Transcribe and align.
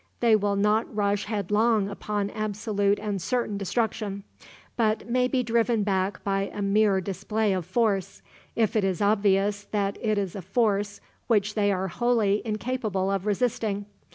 They 0.19 0.35
will 0.35 0.55
not 0.55 0.95
rush 0.95 1.25
headlong 1.25 1.87
upon 1.87 2.31
absolute 2.31 2.97
and 2.97 3.21
certain 3.21 3.55
destruction, 3.55 4.23
but 4.75 5.07
may 5.07 5.27
be 5.27 5.43
driven 5.43 5.83
back 5.83 6.23
by 6.23 6.49
a 6.51 6.59
mere 6.59 6.99
display 7.01 7.53
of 7.53 7.67
force, 7.67 8.23
if 8.55 8.75
it 8.75 8.83
is 8.83 8.99
obvious 8.99 9.65
that 9.65 9.99
it 10.01 10.17
is 10.17 10.35
a 10.35 10.41
force 10.41 11.01
which 11.27 11.53
they 11.53 11.71
are 11.71 11.87
wholly 11.89 12.41
incapable 12.43 13.11
of 13.11 13.27
resisting. 13.27 13.85